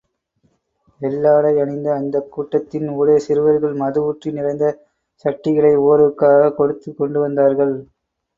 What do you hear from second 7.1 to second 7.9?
வந்தார்கள்.